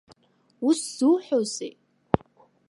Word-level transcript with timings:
Ус 0.67 0.79
зуҳәозеи? 0.95 1.73